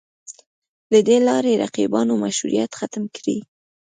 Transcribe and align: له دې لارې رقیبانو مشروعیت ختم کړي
له 0.91 0.99
دې 1.07 1.17
لارې 1.27 1.59
رقیبانو 1.63 2.13
مشروعیت 2.23 2.71
ختم 2.79 3.03
کړي 3.15 3.37